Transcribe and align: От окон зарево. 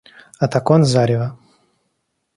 От 0.45 0.55
окон 0.59 0.81
зарево. 0.91 1.27